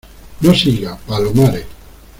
no 0.41 0.55
siga, 0.55 0.97
Palomares. 1.05 1.67